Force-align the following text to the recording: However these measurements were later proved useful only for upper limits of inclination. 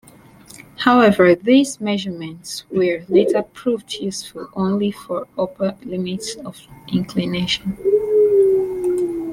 However 0.77 1.35
these 1.35 1.79
measurements 1.79 2.63
were 2.71 3.05
later 3.07 3.43
proved 3.43 3.93
useful 3.93 4.49
only 4.55 4.89
for 4.89 5.27
upper 5.37 5.77
limits 5.83 6.33
of 6.37 6.59
inclination. 6.91 7.77